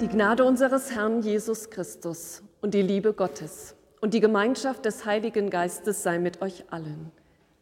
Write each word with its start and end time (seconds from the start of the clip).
Die 0.00 0.08
Gnade 0.08 0.44
unseres 0.44 0.92
Herrn 0.92 1.22
Jesus 1.22 1.70
Christus 1.70 2.42
und 2.60 2.74
die 2.74 2.82
Liebe 2.82 3.12
Gottes 3.12 3.74
und 4.00 4.14
die 4.14 4.20
Gemeinschaft 4.20 4.84
des 4.84 5.04
Heiligen 5.04 5.50
Geistes 5.50 6.02
sei 6.02 6.18
mit 6.18 6.42
euch 6.42 6.64
allen. 6.70 7.12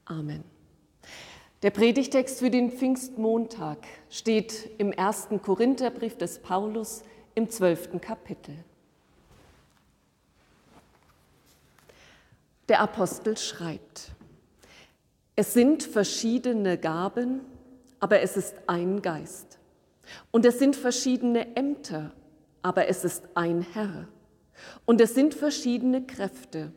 Amen. 0.04 0.44
Der 1.62 1.70
Predigtext 1.70 2.40
für 2.40 2.50
den 2.50 2.70
Pfingstmontag 2.70 3.78
steht 4.10 4.70
im 4.78 4.92
ersten 4.92 5.40
Korintherbrief 5.40 6.18
des 6.18 6.38
Paulus 6.38 7.02
im 7.34 7.48
zwölften 7.48 8.00
Kapitel. 8.00 8.54
Der 12.68 12.80
Apostel 12.80 13.36
schreibt, 13.36 14.10
es 15.36 15.54
sind 15.54 15.82
verschiedene 15.82 16.78
Gaben, 16.78 17.40
aber 17.98 18.20
es 18.20 18.36
ist 18.36 18.54
ein 18.66 19.02
Geist. 19.02 19.53
Und 20.30 20.44
es 20.44 20.58
sind 20.58 20.76
verschiedene 20.76 21.56
Ämter, 21.56 22.12
aber 22.62 22.88
es 22.88 23.04
ist 23.04 23.28
ein 23.34 23.66
Herr. 23.72 24.08
Und 24.84 25.00
es 25.00 25.14
sind 25.14 25.34
verschiedene 25.34 26.06
Kräfte, 26.06 26.72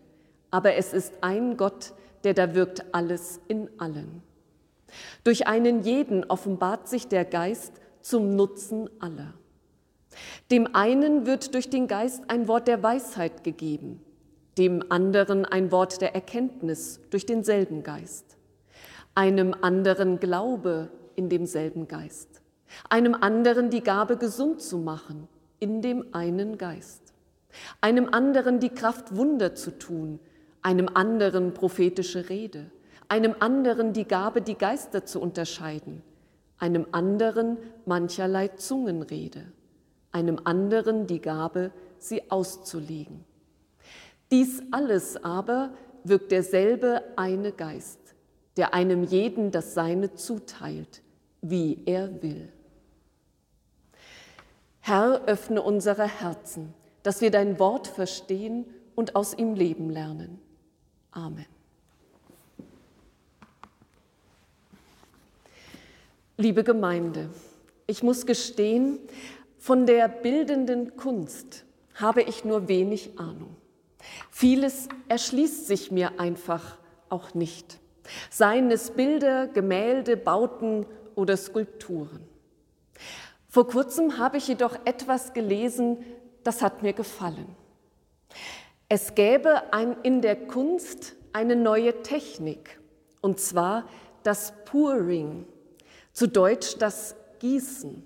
aber 0.52 0.76
es 0.76 0.94
ist 0.94 1.14
ein 1.22 1.58
Gott, 1.58 1.94
der 2.24 2.34
da 2.34 2.56
wirkt 2.56 2.86
alles 2.94 3.40
in 3.48 3.70
allen. 3.78 4.22
Durch 5.24 5.48
einen 5.48 5.84
jeden 5.84 6.24
offenbart 6.26 6.88
sich 6.88 7.08
der 7.08 7.26
Geist 7.26 7.74
zum 8.02 8.36
Nutzen 8.36 8.90
aller. 9.00 9.34
Dem 10.50 10.74
einen 10.74 11.26
wird 11.26 11.54
durch 11.54 11.70
den 11.70 11.88
Geist 11.88 12.24
ein 12.30 12.48
Wort 12.48 12.68
der 12.68 12.82
Weisheit 12.82 13.44
gegeben, 13.44 14.02
dem 14.58 14.84
anderen 14.90 15.46
ein 15.46 15.72
Wort 15.72 16.02
der 16.02 16.16
Erkenntnis 16.16 17.00
durch 17.10 17.26
denselben 17.26 17.84
Geist, 17.84 18.38
einem 19.14 19.54
anderen 19.62 20.20
Glaube 20.20 20.90
in 21.16 21.30
demselben 21.30 21.88
Geist, 21.88 22.37
einem 22.90 23.16
anderen 23.16 23.70
die 23.70 23.82
Gabe 23.82 24.18
gesund 24.18 24.62
zu 24.62 24.78
machen 24.78 25.28
in 25.60 25.82
dem 25.82 26.14
einen 26.14 26.58
Geist, 26.58 27.14
einem 27.82 28.10
anderen 28.10 28.60
die 28.60 28.70
Kraft 28.70 29.16
Wunder 29.16 29.56
zu 29.56 29.78
tun, 29.78 30.20
einem 30.62 30.90
anderen 30.94 31.54
prophetische 31.54 32.30
Rede, 32.30 32.70
einem 33.08 33.36
anderen 33.40 33.94
die 33.94 34.06
Gabe, 34.06 34.42
die 34.42 34.56
Geister 34.56 35.06
zu 35.06 35.20
unterscheiden, 35.22 36.04
einem 36.58 36.88
anderen 36.92 37.58
mancherlei 37.86 38.50
Zungenrede, 38.50 39.46
einem 40.12 40.40
anderen 40.44 41.08
die 41.08 41.22
Gabe, 41.22 41.72
sie 42.00 42.30
auszulegen. 42.30 43.24
Dies 44.32 44.62
alles 44.72 45.24
aber 45.24 45.72
wirkt 46.04 46.32
derselbe 46.32 47.04
eine 47.16 47.52
Geist, 47.52 48.00
der 48.58 48.74
einem 48.74 49.04
jeden 49.04 49.52
das 49.52 49.74
Seine 49.74 50.14
zuteilt, 50.16 51.02
wie 51.42 51.84
er 51.86 52.22
will. 52.22 52.50
Herr, 54.88 55.26
öffne 55.26 55.62
unsere 55.62 56.08
Herzen, 56.08 56.74
dass 57.04 57.20
wir 57.20 57.30
dein 57.30 57.60
Wort 57.60 57.88
verstehen 57.88 58.66
und 58.96 59.18
aus 59.18 59.34
ihm 59.34 59.54
leben 59.54 59.90
lernen. 59.90 60.40
Amen. 61.12 61.46
Liebe 66.38 66.64
Gemeinde, 66.64 67.30
ich 67.86 68.02
muss 68.02 68.26
gestehen, 68.26 69.00
von 69.58 69.86
der 69.86 70.08
bildenden 70.08 70.96
Kunst 70.96 71.66
habe 71.96 72.22
ich 72.22 72.46
nur 72.46 72.70
wenig 72.70 73.20
Ahnung. 73.20 73.58
Vieles 74.32 74.88
erschließt 75.10 75.68
sich 75.68 75.92
mir 75.92 76.18
einfach 76.18 76.78
auch 77.10 77.34
nicht. 77.34 77.80
Seien 78.30 78.72
es 78.72 78.92
Bilder, 78.92 79.48
Gemälde, 79.48 80.16
Bauten 80.16 80.86
oder 81.14 81.36
Skulpturen. 81.36 82.22
Vor 83.50 83.68
kurzem 83.68 84.18
habe 84.18 84.38
ich 84.38 84.48
jedoch 84.48 84.78
etwas 84.86 85.34
gelesen, 85.34 86.04
das 86.44 86.62
hat 86.62 86.84
mir 86.84 86.94
gefallen. 86.94 87.48
Es 88.90 89.16
gäbe 89.16 89.74
ein, 89.74 89.98
in 90.04 90.22
der 90.22 90.36
Kunst 90.48 91.16
eine 91.34 91.56
neue 91.56 92.02
Technik, 92.04 92.80
und 93.22 93.40
zwar 93.40 93.86
das 94.24 94.54
Pouring 94.66 95.46
zu 96.14 96.28
Deutsch 96.28 96.78
das 96.78 97.16
Gießen. 97.40 98.04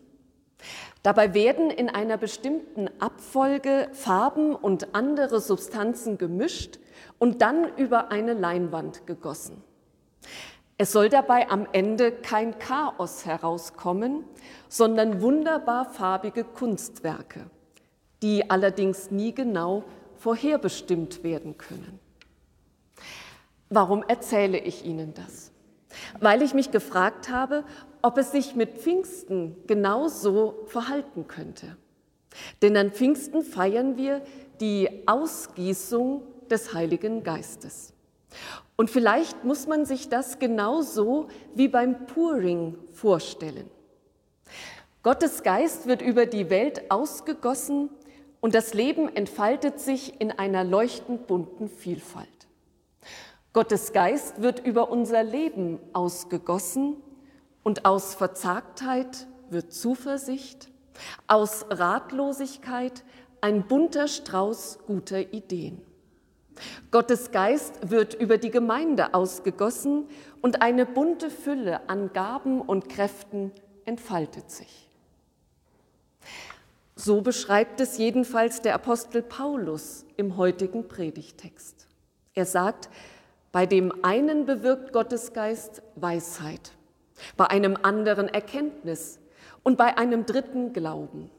Dabei 1.04 1.34
werden 1.34 1.72
in 1.72 1.90
einer 1.90 2.18
bestimmten 2.18 2.90
Abfolge 3.00 3.90
Farben 3.94 4.56
und 4.56 4.94
andere 4.94 5.40
Substanzen 5.40 6.18
gemischt 6.18 6.80
und 7.18 7.42
dann 7.42 7.76
über 7.78 8.12
eine 8.12 8.34
Leinwand 8.34 9.08
gegossen. 9.08 9.64
Es 10.82 10.94
soll 10.94 11.10
dabei 11.10 11.48
am 11.48 11.68
Ende 11.74 12.12
kein 12.12 12.58
Chaos 12.58 13.24
herauskommen, 13.28 14.24
sondern 14.68 15.22
wunderbar 15.22 15.86
farbige 15.86 16.44
Kunstwerke, 16.44 17.42
die 18.24 18.50
allerdings 18.50 19.12
nie 19.12 19.32
genau 19.32 19.84
vorherbestimmt 20.18 21.24
werden 21.24 21.60
können. 21.60 22.00
Warum 23.70 24.02
erzähle 24.08 24.58
ich 24.58 24.84
Ihnen 24.84 25.14
das? 25.14 25.52
Weil 26.20 26.42
ich 26.42 26.56
mich 26.56 26.72
gefragt 26.72 27.30
habe, 27.30 27.64
ob 28.02 28.18
es 28.18 28.32
sich 28.32 28.56
mit 28.56 28.80
Pfingsten 28.80 29.56
genauso 29.68 30.64
verhalten 30.66 31.28
könnte. 31.28 31.78
Denn 32.64 32.76
an 32.76 32.90
Pfingsten 32.90 33.44
feiern 33.44 33.98
wir 33.98 34.24
die 34.60 35.04
Ausgießung 35.06 36.24
des 36.50 36.74
Heiligen 36.74 37.22
Geistes. 37.22 37.94
Und 38.76 38.90
vielleicht 38.90 39.44
muss 39.44 39.68
man 39.68 39.86
sich 39.86 40.10
das 40.10 40.40
genauso 40.40 41.28
wie 41.54 41.68
beim 41.68 42.06
Pouring 42.08 42.78
vorstellen. 42.94 43.70
Gottes 45.04 45.44
Geist 45.44 45.88
wird 45.88 46.02
über 46.02 46.26
die 46.26 46.50
Welt 46.50 46.92
ausgegossen 46.92 47.90
und 48.40 48.56
das 48.56 48.74
Leben 48.74 49.16
entfaltet 49.16 49.80
sich 49.80 50.20
in 50.20 50.32
einer 50.32 50.64
leuchtend 50.64 51.28
bunten 51.28 51.70
Vielfalt. 51.70 52.28
Gottes 53.54 53.94
Geist 53.94 54.42
wird 54.42 54.66
über 54.66 54.90
unser 54.90 55.24
Leben 55.24 55.80
ausgegossen 55.94 56.98
und 57.64 57.86
aus 57.86 58.16
Verzagtheit 58.16 59.28
wird 59.50 59.74
Zuversicht, 59.74 60.70
aus 61.28 61.66
Ratlosigkeit 61.70 63.04
ein 63.42 63.68
bunter 63.68 64.08
Strauß 64.08 64.80
guter 64.86 65.34
Ideen. 65.34 65.82
Gottes 66.92 67.32
Geist 67.32 67.90
wird 67.90 68.14
über 68.14 68.38
die 68.38 68.52
Gemeinde 68.52 69.14
ausgegossen 69.14 70.08
und 70.42 70.62
eine 70.62 70.86
bunte 70.86 71.30
Fülle 71.30 71.90
an 71.90 72.12
Gaben 72.14 72.62
und 72.62 72.90
Kräften 72.90 73.52
entfaltet 73.86 74.52
sich. 74.52 74.90
So 76.96 77.22
beschreibt 77.22 77.80
es 77.82 77.98
jedenfalls 77.98 78.62
der 78.62 78.76
Apostel 78.76 79.24
Paulus 79.24 80.06
im 80.18 80.38
heutigen 80.38 80.88
Predigtext. 80.88 81.88
Er 82.36 82.46
sagt, 82.46 82.90
bei 83.52 83.66
dem 83.66 84.04
einen 84.04 84.46
bewirkt 84.46 84.94
Gottes 84.94 85.34
Geist 85.34 85.82
Weisheit, 85.96 86.72
bei 87.38 87.48
einem 87.50 87.78
anderen 87.82 88.28
Erkenntnis 88.28 89.20
und 89.64 89.78
bei 89.78 89.98
einem 89.98 90.26
dritten 90.26 90.74
Glauben. 90.74 91.30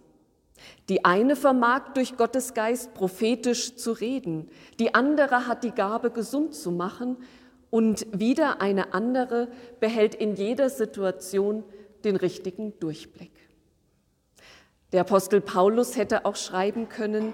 Die 0.89 1.05
eine 1.05 1.37
vermag 1.37 1.95
durch 1.95 2.17
Gottes 2.17 2.55
Geist 2.55 2.95
prophetisch 2.95 3.77
zu 3.77 3.93
reden, 3.93 4.49
die 4.79 4.95
andere 4.95 5.47
hat 5.47 5.65
die 5.65 5.71
Gabe, 5.71 6.11
gesund 6.11 6.55
zu 6.55 6.71
machen 6.71 7.17
und 7.71 8.07
wieder 8.13 8.61
eine 8.61 8.93
andere 8.93 9.49
behält 9.81 10.15
in 10.15 10.35
jeder 10.35 10.69
Situation 10.69 11.65
den 12.05 12.17
richtigen 12.17 12.79
Durchblick. 12.81 13.33
Der 14.93 15.03
Apostel 15.03 15.41
Paulus 15.41 15.97
hätte 15.97 16.27
auch 16.27 16.37
schreiben 16.37 16.89
können, 16.89 17.33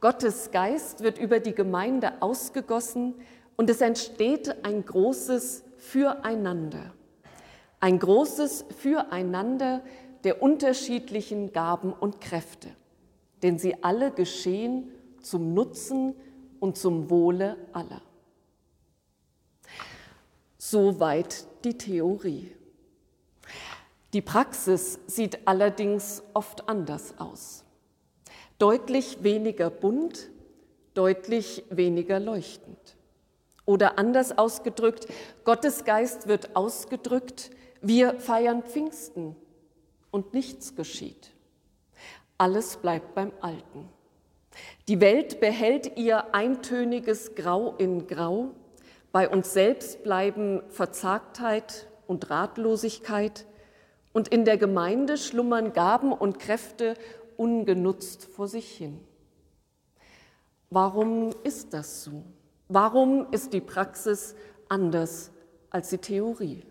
Gottes 0.00 0.50
Geist 0.50 1.02
wird 1.02 1.18
über 1.18 1.40
die 1.40 1.54
Gemeinde 1.54 2.12
ausgegossen 2.20 3.14
und 3.56 3.70
es 3.70 3.80
entsteht 3.80 4.64
ein 4.64 4.84
großes 4.84 5.64
Füreinander. 5.78 6.92
Ein 7.80 7.98
großes 7.98 8.64
Füreinander 8.78 9.82
der 10.24 10.42
unterschiedlichen 10.42 11.52
Gaben 11.52 11.92
und 11.92 12.20
Kräfte, 12.20 12.68
denn 13.42 13.58
sie 13.58 13.82
alle 13.82 14.12
geschehen 14.12 14.90
zum 15.20 15.54
Nutzen 15.54 16.14
und 16.60 16.76
zum 16.76 17.10
Wohle 17.10 17.56
aller. 17.72 18.02
Soweit 20.58 21.44
die 21.64 21.76
Theorie. 21.76 22.52
Die 24.12 24.22
Praxis 24.22 25.00
sieht 25.06 25.46
allerdings 25.46 26.22
oft 26.34 26.68
anders 26.68 27.14
aus. 27.18 27.64
Deutlich 28.58 29.22
weniger 29.22 29.70
bunt, 29.70 30.30
deutlich 30.94 31.64
weniger 31.70 32.20
leuchtend. 32.20 32.96
Oder 33.64 33.98
anders 33.98 34.36
ausgedrückt, 34.36 35.06
Gottes 35.44 35.84
Geist 35.84 36.28
wird 36.28 36.54
ausgedrückt, 36.54 37.50
wir 37.80 38.20
feiern 38.20 38.62
Pfingsten 38.62 39.34
und 40.12 40.32
nichts 40.32 40.76
geschieht. 40.76 41.32
Alles 42.38 42.76
bleibt 42.76 43.16
beim 43.16 43.32
Alten. 43.40 43.88
Die 44.86 45.00
Welt 45.00 45.40
behält 45.40 45.96
ihr 45.96 46.34
eintöniges 46.34 47.34
Grau 47.34 47.74
in 47.78 48.06
Grau. 48.06 48.50
Bei 49.10 49.28
uns 49.28 49.52
selbst 49.52 50.04
bleiben 50.04 50.62
Verzagtheit 50.68 51.88
und 52.06 52.30
Ratlosigkeit 52.30 53.46
Und 54.14 54.28
in 54.28 54.44
der 54.44 54.58
Gemeinde 54.58 55.16
schlummern 55.16 55.72
Gaben 55.72 56.12
und 56.12 56.38
Kräfte 56.38 56.96
ungenutzt 57.38 58.24
vor 58.24 58.46
sich 58.46 58.70
hin. 58.76 59.00
Warum 60.68 61.34
ist 61.44 61.72
das 61.72 62.04
so? 62.04 62.22
Warum 62.68 63.32
ist 63.32 63.54
die 63.54 63.62
Praxis 63.62 64.34
anders 64.68 65.30
als 65.70 65.88
die 65.88 65.98
Theorie? 65.98 66.62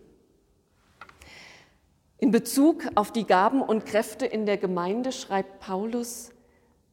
In 2.21 2.29
Bezug 2.29 2.83
auf 2.93 3.11
die 3.11 3.25
Gaben 3.25 3.63
und 3.63 3.87
Kräfte 3.87 4.27
in 4.27 4.45
der 4.45 4.57
Gemeinde 4.57 5.11
schreibt 5.11 5.59
Paulus, 5.59 6.29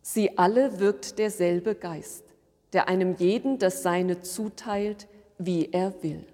sie 0.00 0.38
alle 0.38 0.80
wirkt 0.80 1.18
derselbe 1.18 1.74
Geist, 1.74 2.24
der 2.72 2.88
einem 2.88 3.14
jeden 3.14 3.58
das 3.58 3.82
Seine 3.82 4.22
zuteilt, 4.22 5.06
wie 5.36 5.68
er 5.70 6.02
will. 6.02 6.24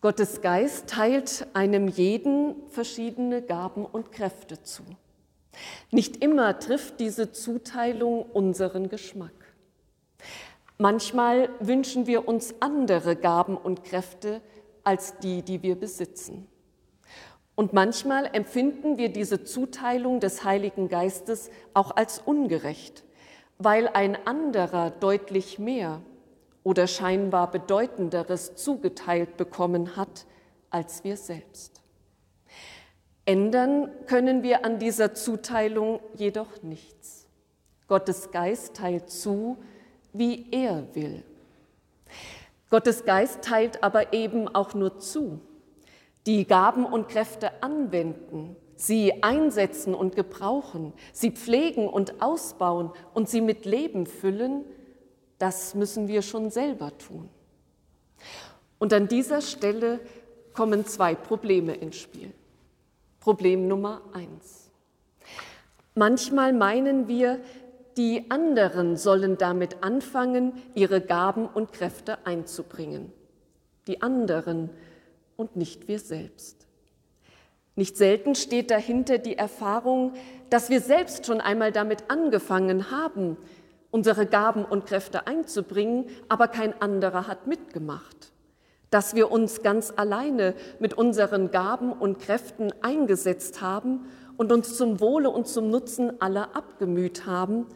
Gottes 0.00 0.40
Geist 0.40 0.88
teilt 0.88 1.46
einem 1.52 1.86
jeden 1.86 2.56
verschiedene 2.70 3.40
Gaben 3.40 3.84
und 3.84 4.10
Kräfte 4.10 4.64
zu. 4.64 4.82
Nicht 5.92 6.24
immer 6.24 6.58
trifft 6.58 6.98
diese 6.98 7.30
Zuteilung 7.30 8.22
unseren 8.24 8.88
Geschmack. 8.88 9.54
Manchmal 10.76 11.50
wünschen 11.60 12.08
wir 12.08 12.26
uns 12.26 12.56
andere 12.58 13.14
Gaben 13.14 13.56
und 13.56 13.84
Kräfte 13.84 14.40
als 14.82 15.18
die, 15.18 15.42
die 15.42 15.62
wir 15.62 15.76
besitzen. 15.76 16.48
Und 17.56 17.72
manchmal 17.72 18.26
empfinden 18.32 18.98
wir 18.98 19.08
diese 19.08 19.42
Zuteilung 19.42 20.20
des 20.20 20.44
Heiligen 20.44 20.88
Geistes 20.88 21.50
auch 21.74 21.96
als 21.96 22.18
ungerecht, 22.18 23.02
weil 23.58 23.88
ein 23.88 24.16
anderer 24.26 24.90
deutlich 24.90 25.58
mehr 25.58 26.02
oder 26.62 26.86
scheinbar 26.86 27.50
bedeutenderes 27.50 28.56
zugeteilt 28.56 29.38
bekommen 29.38 29.96
hat 29.96 30.26
als 30.68 31.02
wir 31.02 31.16
selbst. 31.16 31.80
Ändern 33.24 33.90
können 34.06 34.42
wir 34.42 34.64
an 34.64 34.78
dieser 34.78 35.14
Zuteilung 35.14 36.00
jedoch 36.14 36.62
nichts. 36.62 37.26
Gottes 37.88 38.30
Geist 38.30 38.74
teilt 38.74 39.10
zu, 39.10 39.56
wie 40.12 40.46
er 40.50 40.94
will. 40.94 41.22
Gottes 42.68 43.04
Geist 43.04 43.42
teilt 43.42 43.82
aber 43.82 44.12
eben 44.12 44.46
auch 44.46 44.74
nur 44.74 44.98
zu. 44.98 45.40
Die 46.26 46.46
Gaben 46.46 46.84
und 46.84 47.08
Kräfte 47.08 47.62
anwenden, 47.62 48.56
sie 48.76 49.22
einsetzen 49.22 49.94
und 49.94 50.16
gebrauchen, 50.16 50.92
sie 51.12 51.30
pflegen 51.30 51.88
und 51.88 52.20
ausbauen 52.20 52.90
und 53.14 53.28
sie 53.28 53.40
mit 53.40 53.64
Leben 53.64 54.06
füllen, 54.06 54.64
das 55.38 55.74
müssen 55.74 56.08
wir 56.08 56.22
schon 56.22 56.50
selber 56.50 56.96
tun. 56.98 57.28
Und 58.78 58.92
an 58.92 59.08
dieser 59.08 59.40
Stelle 59.40 60.00
kommen 60.52 60.84
zwei 60.86 61.14
Probleme 61.14 61.74
ins 61.74 61.96
Spiel. 61.96 62.32
Problem 63.20 63.68
Nummer 63.68 64.02
eins. 64.12 64.70
Manchmal 65.94 66.52
meinen 66.52 67.08
wir, 67.08 67.40
die 67.96 68.30
anderen 68.30 68.96
sollen 68.96 69.38
damit 69.38 69.82
anfangen, 69.82 70.52
ihre 70.74 71.00
Gaben 71.00 71.46
und 71.46 71.72
Kräfte 71.72 72.26
einzubringen. 72.26 73.12
Die 73.86 74.02
anderen 74.02 74.70
und 75.36 75.56
nicht 75.56 75.88
wir 75.88 75.98
selbst. 75.98 76.66
Nicht 77.74 77.96
selten 77.96 78.34
steht 78.34 78.70
dahinter 78.70 79.18
die 79.18 79.36
Erfahrung, 79.36 80.14
dass 80.48 80.70
wir 80.70 80.80
selbst 80.80 81.26
schon 81.26 81.40
einmal 81.40 81.72
damit 81.72 82.04
angefangen 82.08 82.90
haben, 82.90 83.36
unsere 83.90 84.26
Gaben 84.26 84.64
und 84.64 84.86
Kräfte 84.86 85.26
einzubringen, 85.26 86.06
aber 86.28 86.48
kein 86.48 86.80
anderer 86.80 87.26
hat 87.26 87.46
mitgemacht 87.46 88.32
dass 88.90 89.14
wir 89.14 89.30
uns 89.30 89.62
ganz 89.62 89.92
alleine 89.94 90.54
mit 90.78 90.94
unseren 90.94 91.50
Gaben 91.50 91.92
und 91.92 92.18
Kräften 92.18 92.72
eingesetzt 92.82 93.60
haben 93.60 94.06
und 94.36 94.52
uns 94.52 94.76
zum 94.76 95.00
Wohle 95.00 95.30
und 95.30 95.46
zum 95.46 95.70
Nutzen 95.70 96.20
aller 96.20 96.54
abgemüht 96.54 97.26
haben, 97.26 97.66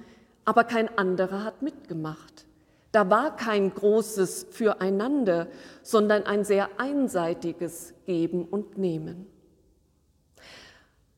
aber 0.44 0.64
kein 0.64 0.96
anderer 0.96 1.44
hat 1.44 1.62
mitgemacht. 1.62 2.46
Da 2.92 3.08
war 3.08 3.36
kein 3.36 3.72
großes 3.72 4.48
Füreinander, 4.50 5.46
sondern 5.82 6.24
ein 6.24 6.44
sehr 6.44 6.68
einseitiges 6.78 7.94
Geben 8.04 8.44
und 8.44 8.78
Nehmen. 8.78 9.26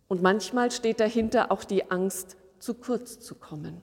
Und 0.08 0.20
manchmal 0.20 0.70
steht 0.70 1.00
dahinter 1.00 1.50
auch 1.50 1.64
die 1.64 1.90
Angst, 1.90 2.36
zu 2.58 2.74
kurz 2.74 3.18
zu 3.18 3.34
kommen. 3.34 3.80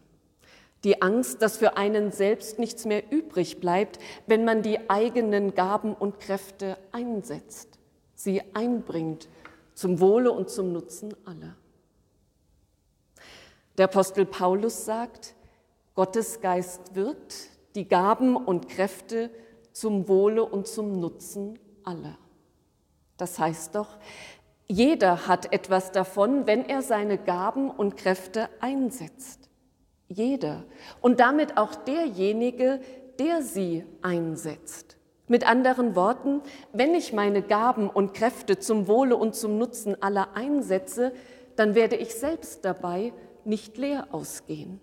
Die 0.83 1.01
Angst, 1.01 1.41
dass 1.41 1.57
für 1.57 1.75
einen 1.75 2.11
selbst 2.11 2.59
nichts 2.59 2.85
mehr 2.85 3.11
übrig 3.11 3.59
bleibt, 3.59 3.99
wenn 4.27 4.45
man 4.45 4.61
die 4.61 4.89
eigenen 4.89 5.55
Gaben 5.55 5.93
und 5.93 6.19
Kräfte 6.19 6.77
einsetzt, 6.91 7.79
sie 8.13 8.41
einbringt 8.53 9.27
zum 9.73 9.99
Wohle 9.99 10.31
und 10.31 10.49
zum 10.49 10.71
Nutzen 10.71 11.15
aller. 11.25 11.55
Der 13.77 13.85
Apostel 13.85 14.25
Paulus 14.25 14.85
sagt, 14.85 15.35
Gottes 15.95 16.39
Geist 16.39 16.95
wirkt 16.95 17.35
die 17.75 17.87
Gaben 17.87 18.35
und 18.35 18.69
Kräfte 18.69 19.29
zum 19.71 20.07
Wohle 20.07 20.43
und 20.43 20.67
zum 20.67 20.99
Nutzen 20.99 21.57
aller. 21.83 22.17
Das 23.17 23.39
heißt 23.39 23.75
doch, 23.75 23.97
jeder 24.67 25.27
hat 25.27 25.51
etwas 25.51 25.91
davon, 25.91 26.47
wenn 26.47 26.65
er 26.65 26.81
seine 26.81 27.17
Gaben 27.17 27.69
und 27.69 27.97
Kräfte 27.97 28.49
einsetzt 28.59 29.49
jeder 30.09 30.65
und 31.01 31.19
damit 31.19 31.57
auch 31.57 31.75
derjenige, 31.75 32.81
der 33.19 33.41
sie 33.41 33.85
einsetzt. 34.01 34.97
Mit 35.27 35.47
anderen 35.47 35.95
Worten, 35.95 36.41
wenn 36.73 36.95
ich 36.95 37.13
meine 37.13 37.43
Gaben 37.43 37.87
und 37.87 38.15
Kräfte 38.15 38.57
zum 38.57 38.87
Wohle 38.87 39.15
und 39.15 39.35
zum 39.35 39.59
Nutzen 39.59 40.01
aller 40.01 40.35
einsetze, 40.35 41.13
dann 41.55 41.75
werde 41.75 41.95
ich 41.95 42.15
selbst 42.15 42.65
dabei 42.65 43.13
nicht 43.45 43.77
leer 43.77 44.07
ausgehen. 44.11 44.81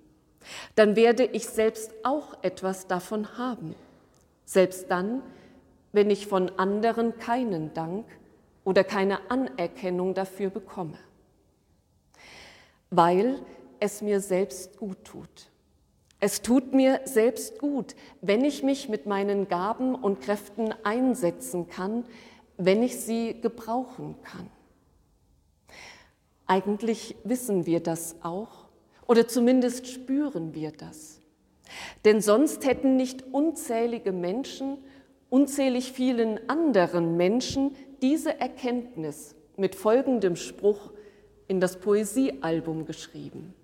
Dann 0.75 0.97
werde 0.97 1.25
ich 1.25 1.47
selbst 1.47 1.93
auch 2.03 2.43
etwas 2.43 2.87
davon 2.87 3.39
haben. 3.39 3.75
Selbst 4.45 4.91
dann, 4.91 5.23
wenn 5.93 6.11
ich 6.11 6.27
von 6.27 6.51
anderen 6.59 7.19
keinen 7.19 7.75
Dank 7.75 8.07
oder 8.65 8.85
keine 8.85 9.31
Anerkennung 9.31 10.15
dafür 10.15 10.51
bekomme. 10.51 10.99
Weil 12.91 13.39
es 13.81 14.03
mir 14.03 14.21
selbst 14.21 14.77
gut 14.77 15.05
tut. 15.05 15.51
Es 16.19 16.41
tut 16.41 16.73
mir 16.73 17.01
selbst 17.05 17.59
gut, 17.59 17.95
wenn 18.23 18.45
ich 18.45 18.63
mich 18.63 18.89
mit 18.89 19.07
meinen 19.07 19.49
Gaben 19.49 19.95
und 19.95 20.21
Kräften 20.21 20.75
einsetzen 20.83 21.69
kann, 21.69 22.05
wenn 22.57 22.83
ich 22.83 22.99
sie 23.01 23.41
gebrauchen 23.41 24.17
kann. 24.23 24.49
Eigentlich 26.47 27.17
wissen 27.25 27.67
wir 27.67 27.81
das 27.81 28.17
auch 28.23 28.66
oder 29.07 29.29
zumindest 29.29 29.87
spüren 29.87 30.55
wir 30.55 30.73
das. 30.73 31.21
Denn 32.05 32.21
sonst 32.21 32.65
hätten 32.67 32.97
nicht 32.97 33.25
unzählige 33.33 34.13
Menschen, 34.13 34.79
unzählig 35.31 35.93
vielen 35.93 36.49
anderen 36.49 37.17
Menschen 37.17 37.75
diese 38.03 38.39
Erkenntnis 38.41 39.35
mit 39.57 39.75
folgendem 39.75 40.37
Spruch 40.37 40.93
in 41.49 41.61
das 41.61 41.79
Poesiealbum 41.79 42.87
geschrieben. 42.87 43.55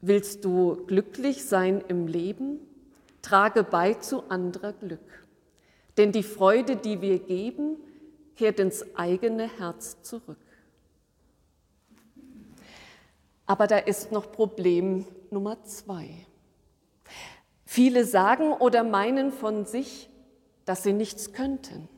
Willst 0.00 0.44
du 0.44 0.86
glücklich 0.86 1.44
sein 1.44 1.82
im 1.88 2.06
Leben? 2.06 2.60
Trage 3.22 3.64
bei 3.64 3.94
zu 3.94 4.24
anderer 4.30 4.72
Glück. 4.72 5.26
Denn 5.98 6.12
die 6.12 6.22
Freude, 6.22 6.76
die 6.76 7.02
wir 7.02 7.18
geben, 7.18 7.76
kehrt 8.36 8.60
ins 8.60 8.84
eigene 8.96 9.50
Herz 9.58 10.00
zurück. 10.02 10.38
Aber 13.50 13.66
da 13.66 13.78
ist 13.78 14.12
noch 14.12 14.30
Problem 14.30 15.06
Nummer 15.32 15.60
zwei. 15.64 16.08
Viele 17.64 18.04
sagen 18.04 18.52
oder 18.52 18.84
meinen 18.84 19.32
von 19.32 19.64
sich, 19.64 20.08
dass 20.66 20.84
sie 20.84 20.92
nichts 20.92 21.32
könnten, 21.32 21.88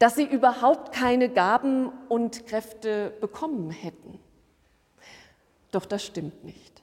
dass 0.00 0.16
sie 0.16 0.24
überhaupt 0.24 0.90
keine 0.90 1.28
Gaben 1.28 1.92
und 2.08 2.48
Kräfte 2.48 3.12
bekommen 3.20 3.70
hätten. 3.70 4.18
Doch 5.70 5.86
das 5.86 6.04
stimmt 6.04 6.42
nicht. 6.42 6.82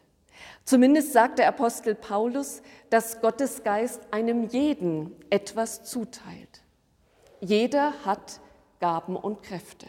Zumindest 0.64 1.12
sagt 1.12 1.40
der 1.40 1.50
Apostel 1.50 1.94
Paulus, 1.94 2.62
dass 2.90 3.20
Gottes 3.20 3.66
Geist 3.66 4.00
einem 4.12 4.48
jeden 4.48 5.14
etwas 5.30 5.84
zuteilt. 5.84 6.62
Jeder 7.42 7.92
hat 8.06 8.40
Gaben 8.80 9.18
und 9.18 9.44
Kräfte. 9.44 9.88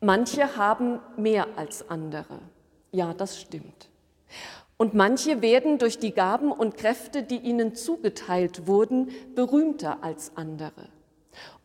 Manche 0.00 0.56
haben 0.56 0.98
mehr 1.16 1.46
als 1.54 1.88
andere. 1.88 2.40
Ja, 2.92 3.12
das 3.14 3.40
stimmt. 3.40 3.88
Und 4.76 4.94
manche 4.94 5.42
werden 5.42 5.78
durch 5.78 5.98
die 5.98 6.12
Gaben 6.12 6.52
und 6.52 6.76
Kräfte, 6.76 7.22
die 7.22 7.38
ihnen 7.38 7.74
zugeteilt 7.74 8.66
wurden, 8.66 9.10
berühmter 9.34 10.02
als 10.02 10.36
andere. 10.36 10.88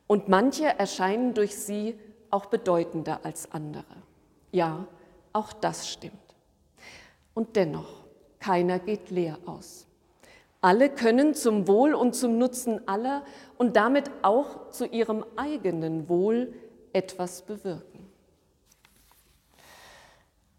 Und 0.08 0.30
manche 0.30 0.66
erscheinen 0.66 1.34
durch 1.34 1.56
sie 1.56 2.00
auch 2.30 2.46
bedeutender 2.46 3.20
als 3.24 3.52
andere. 3.52 3.84
Ja, 4.52 4.88
auch 5.34 5.52
das 5.54 5.90
stimmt. 5.90 6.14
Und 7.34 7.56
dennoch, 7.56 8.06
keiner 8.40 8.80
geht 8.80 9.10
leer 9.10 9.38
aus. 9.46 9.88
Alle 10.62 10.90
können 10.90 11.34
zum 11.34 11.68
Wohl 11.68 11.94
und 11.94 12.16
zum 12.16 12.38
Nutzen 12.38 12.88
aller 12.88 13.24
und 13.58 13.76
damit 13.76 14.10
auch 14.22 14.70
zu 14.70 14.86
ihrem 14.86 15.26
eigenen 15.36 16.08
Wohl 16.10 16.54
etwas 16.94 17.42
bewirken. 17.42 17.97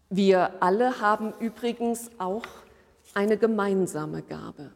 Wir 0.09 0.63
alle 0.63 1.01
haben 1.01 1.33
übrigens 1.39 2.09
auch 2.17 2.45
eine 3.13 3.37
gemeinsame 3.37 4.23
Gabe 4.23 4.71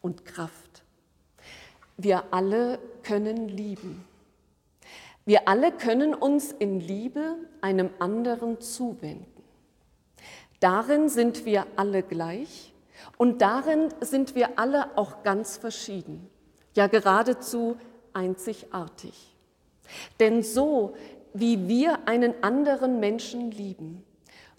und 0.00 0.24
Kraft. 0.24 0.84
Wir 1.96 2.24
alle 2.30 2.78
können 3.02 3.48
lieben. 3.48 4.04
Wir 5.24 5.48
alle 5.48 5.72
können 5.72 6.14
uns 6.14 6.52
in 6.52 6.78
Liebe 6.78 7.36
einem 7.60 7.90
anderen 7.98 8.60
zuwenden. 8.60 9.26
Darin 10.60 11.08
sind 11.08 11.44
wir 11.44 11.66
alle 11.74 12.02
gleich 12.04 12.72
und 13.16 13.42
darin 13.42 13.88
sind 14.00 14.36
wir 14.36 14.58
alle 14.58 14.96
auch 14.96 15.24
ganz 15.24 15.56
verschieden, 15.56 16.28
ja 16.74 16.86
geradezu 16.86 17.76
einzigartig. 18.12 19.34
Denn 20.20 20.42
so 20.42 20.94
wie 21.32 21.66
wir 21.66 22.06
einen 22.06 22.34
anderen 22.42 23.00
Menschen 23.00 23.50
lieben, 23.50 24.04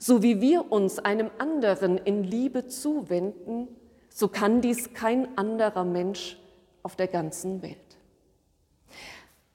so 0.01 0.23
wie 0.23 0.41
wir 0.41 0.71
uns 0.71 0.97
einem 0.97 1.29
anderen 1.37 1.99
in 1.99 2.23
Liebe 2.23 2.65
zuwenden, 2.65 3.67
so 4.09 4.29
kann 4.29 4.59
dies 4.59 4.95
kein 4.95 5.37
anderer 5.37 5.83
Mensch 5.83 6.39
auf 6.81 6.95
der 6.95 7.05
ganzen 7.05 7.61
Welt. 7.61 7.77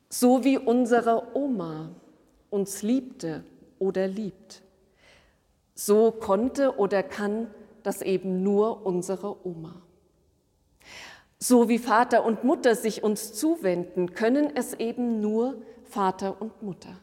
So 0.08 0.44
wie 0.44 0.56
unsere 0.56 1.34
Oma 1.34 1.90
uns 2.48 2.84
liebte 2.84 3.42
oder 3.80 4.06
liebt, 4.06 4.62
so 5.74 6.12
konnte 6.12 6.78
oder 6.78 7.02
kann 7.02 7.48
das 7.82 8.00
eben 8.00 8.44
nur 8.44 8.86
unsere 8.86 9.44
Oma. 9.44 9.82
So 11.40 11.68
wie 11.68 11.78
Vater 11.78 12.24
und 12.24 12.44
Mutter 12.44 12.76
sich 12.76 13.02
uns 13.02 13.32
zuwenden, 13.32 14.14
können 14.14 14.54
es 14.54 14.74
eben 14.74 15.20
nur 15.20 15.60
Vater 15.82 16.40
und 16.40 16.62
Mutter. 16.62 17.00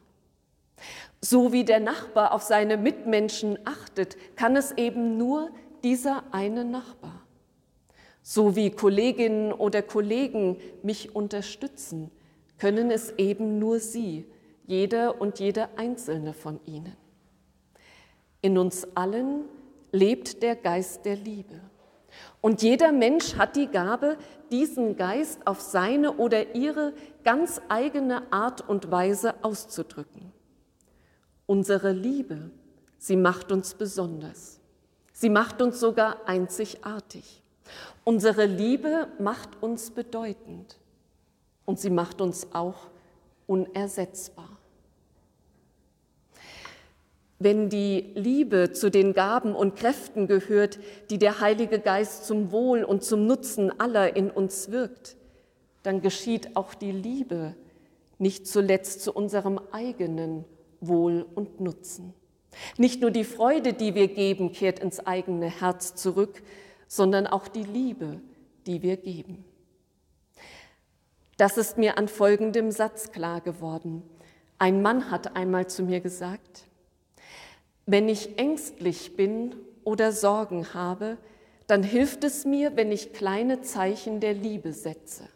So 1.25 1.53
wie 1.53 1.63
der 1.63 1.79
Nachbar 1.79 2.33
auf 2.33 2.41
seine 2.41 2.75
Mitmenschen 2.75 3.57
achtet, 3.63 4.17
kann 4.35 4.57
es 4.57 4.73
eben 4.73 5.17
nur 5.17 5.51
dieser 5.81 6.21
eine 6.31 6.65
Nachbar. 6.65 7.21
So 8.21 8.57
wie 8.57 8.71
Kolleginnen 8.71 9.53
oder 9.53 9.81
Kollegen 9.81 10.57
mich 10.81 11.15
unterstützen, 11.15 12.11
können 12.57 12.91
es 12.91 13.13
eben 13.17 13.57
nur 13.57 13.79
sie, 13.79 14.25
jeder 14.65 15.21
und 15.21 15.39
jede 15.39 15.69
einzelne 15.77 16.33
von 16.33 16.59
ihnen. 16.65 16.97
In 18.41 18.57
uns 18.57 18.85
allen 18.93 19.45
lebt 19.93 20.43
der 20.43 20.57
Geist 20.57 21.05
der 21.05 21.15
Liebe. 21.15 21.61
Und 22.41 22.61
jeder 22.61 22.91
Mensch 22.91 23.37
hat 23.37 23.55
die 23.55 23.67
Gabe, 23.67 24.17
diesen 24.51 24.97
Geist 24.97 25.47
auf 25.47 25.61
seine 25.61 26.17
oder 26.17 26.53
ihre 26.53 26.93
ganz 27.23 27.61
eigene 27.69 28.29
Art 28.33 28.67
und 28.67 28.91
Weise 28.91 29.35
auszudrücken. 29.41 30.32
Unsere 31.45 31.91
Liebe, 31.91 32.51
sie 32.97 33.17
macht 33.17 33.51
uns 33.51 33.73
besonders. 33.73 34.59
Sie 35.11 35.29
macht 35.29 35.61
uns 35.61 35.79
sogar 35.79 36.27
einzigartig. 36.27 37.41
Unsere 38.03 38.45
Liebe 38.45 39.07
macht 39.19 39.61
uns 39.61 39.91
bedeutend 39.91 40.77
und 41.65 41.79
sie 41.79 41.89
macht 41.89 42.21
uns 42.21 42.47
auch 42.53 42.89
unersetzbar. 43.47 44.57
Wenn 47.39 47.69
die 47.69 48.11
Liebe 48.15 48.71
zu 48.71 48.89
den 48.89 49.13
Gaben 49.13 49.53
und 49.53 49.75
Kräften 49.75 50.27
gehört, 50.27 50.79
die 51.09 51.17
der 51.17 51.41
Heilige 51.41 51.79
Geist 51.79 52.25
zum 52.25 52.51
Wohl 52.51 52.83
und 52.83 53.03
zum 53.03 53.27
Nutzen 53.27 53.79
aller 53.79 54.15
in 54.15 54.31
uns 54.31 54.71
wirkt, 54.71 55.17
dann 55.83 56.01
geschieht 56.01 56.55
auch 56.55 56.73
die 56.73 56.91
Liebe 56.91 57.55
nicht 58.17 58.47
zuletzt 58.47 59.01
zu 59.01 59.11
unserem 59.11 59.59
eigenen 59.71 60.45
Wohl 60.87 61.25
und 61.35 61.59
Nutzen. 61.59 62.13
Nicht 62.77 63.01
nur 63.01 63.11
die 63.11 63.23
Freude, 63.23 63.73
die 63.73 63.95
wir 63.95 64.07
geben, 64.07 64.51
kehrt 64.51 64.79
ins 64.79 65.05
eigene 65.05 65.47
Herz 65.47 65.95
zurück, 65.95 66.43
sondern 66.87 67.27
auch 67.27 67.47
die 67.47 67.63
Liebe, 67.63 68.19
die 68.67 68.81
wir 68.81 68.97
geben. 68.97 69.43
Das 71.37 71.57
ist 71.57 71.77
mir 71.77 71.97
an 71.97 72.07
folgendem 72.07 72.71
Satz 72.71 73.11
klar 73.11 73.41
geworden. 73.41 74.03
Ein 74.59 74.81
Mann 74.81 75.09
hat 75.09 75.35
einmal 75.35 75.67
zu 75.67 75.83
mir 75.83 75.99
gesagt, 75.99 76.65
wenn 77.85 78.07
ich 78.07 78.37
ängstlich 78.37 79.15
bin 79.15 79.55
oder 79.83 80.11
Sorgen 80.11 80.73
habe, 80.73 81.17
dann 81.67 81.83
hilft 81.83 82.23
es 82.23 82.45
mir, 82.45 82.75
wenn 82.75 82.91
ich 82.91 83.13
kleine 83.13 83.61
Zeichen 83.61 84.19
der 84.19 84.33
Liebe 84.33 84.73
setze. 84.73 85.27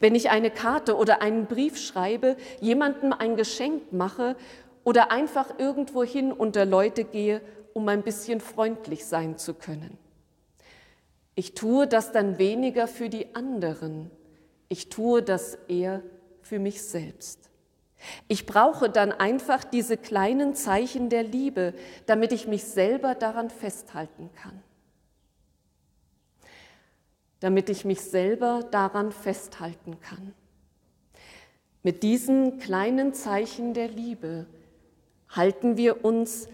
Wenn 0.00 0.14
ich 0.14 0.30
eine 0.30 0.50
Karte 0.50 0.96
oder 0.96 1.22
einen 1.22 1.46
Brief 1.46 1.78
schreibe, 1.78 2.36
jemandem 2.60 3.12
ein 3.12 3.36
Geschenk 3.36 3.92
mache 3.92 4.36
oder 4.84 5.10
einfach 5.10 5.58
irgendwohin 5.58 6.32
unter 6.32 6.64
Leute 6.64 7.04
gehe, 7.04 7.40
um 7.72 7.88
ein 7.88 8.02
bisschen 8.02 8.40
freundlich 8.40 9.06
sein 9.06 9.38
zu 9.38 9.54
können. 9.54 9.96
Ich 11.34 11.54
tue 11.54 11.86
das 11.86 12.12
dann 12.12 12.38
weniger 12.38 12.88
für 12.88 13.08
die 13.08 13.34
anderen, 13.34 14.10
ich 14.68 14.88
tue 14.88 15.22
das 15.22 15.58
eher 15.68 16.02
für 16.42 16.58
mich 16.58 16.82
selbst. 16.82 17.50
Ich 18.28 18.46
brauche 18.46 18.88
dann 18.88 19.12
einfach 19.12 19.64
diese 19.64 19.96
kleinen 19.96 20.54
Zeichen 20.54 21.10
der 21.10 21.22
Liebe, 21.22 21.74
damit 22.06 22.32
ich 22.32 22.46
mich 22.46 22.64
selber 22.64 23.14
daran 23.14 23.50
festhalten 23.50 24.30
kann. 24.34 24.62
Damit 27.40 27.68
ich 27.68 27.84
mich 27.84 28.00
selber 28.00 28.68
daran 28.70 29.12
festhalten 29.12 29.98
kann. 30.00 30.34
Mit 31.82 32.02
diesen 32.02 32.58
kleinen 32.58 33.14
Zeichen 33.14 33.72
der 33.72 33.88
Liebe 33.88 34.46
halten 35.30 35.76
wir 35.76 36.04
uns 36.04 36.48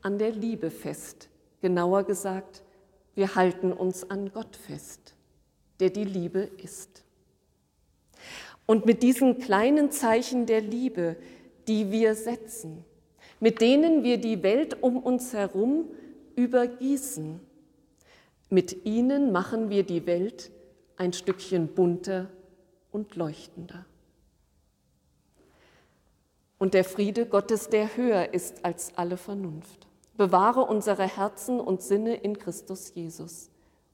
an 0.00 0.18
der 0.18 0.32
Liebe 0.32 0.70
fest. 0.70 1.28
Genauer 1.60 2.02
gesagt, 2.02 2.62
wir 3.14 3.36
halten 3.36 3.72
uns 3.72 4.10
an 4.10 4.32
Gott 4.32 4.56
fest, 4.56 5.14
der 5.78 5.90
die 5.90 6.04
Liebe 6.04 6.40
ist. 6.40 7.04
Und 8.66 8.86
mit 8.86 9.02
diesen 9.02 9.38
kleinen 9.38 9.90
Zeichen 9.90 10.46
der 10.46 10.60
Liebe, 10.60 11.16
die 11.68 11.90
wir 11.90 12.14
setzen, 12.14 12.84
mit 13.38 13.60
denen 13.60 14.02
wir 14.02 14.18
die 14.18 14.42
Welt 14.42 14.82
um 14.82 14.96
uns 14.96 15.32
herum 15.32 15.86
übergießen, 16.36 17.40
mit 18.52 18.84
ihnen 18.84 19.32
machen 19.32 19.70
wir 19.70 19.82
die 19.82 20.04
Welt 20.04 20.52
ein 20.96 21.14
Stückchen 21.14 21.68
bunter 21.68 22.30
und 22.90 23.16
leuchtender. 23.16 23.86
Und 26.58 26.74
der 26.74 26.84
Friede 26.84 27.24
Gottes, 27.24 27.70
der 27.70 27.96
höher 27.96 28.34
ist 28.34 28.64
als 28.64 28.96
alle 28.96 29.16
Vernunft, 29.16 29.86
bewahre 30.18 30.60
unsere 30.66 31.08
Herzen 31.08 31.60
und 31.60 31.80
Sinne 31.80 32.14
in 32.14 32.38
Christus 32.38 32.92
Jesus, 32.94 33.48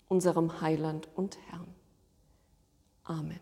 unserem 0.09 0.61
Heiland 0.61 1.09
und 1.15 1.38
Herrn. 1.50 1.73
Amen. 3.05 3.41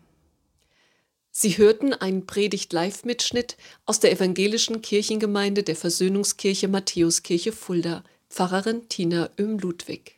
Sie 1.31 1.57
hörten 1.57 1.93
einen 1.93 2.27
Predigt-Live-Mitschnitt 2.27 3.57
aus 3.87 3.99
der 3.99 4.11
evangelischen 4.11 4.83
Kirchengemeinde 4.83 5.63
der 5.63 5.75
Versöhnungskirche 5.75 6.67
Matthäuskirche 6.67 7.53
Fulda, 7.53 8.03
Pfarrerin 8.29 8.87
Tina 8.87 9.31
Öhm-Ludwig. 9.39 10.17